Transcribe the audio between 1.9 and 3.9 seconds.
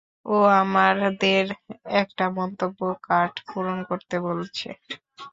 একটা মন্তব্য কার্ড পূরণ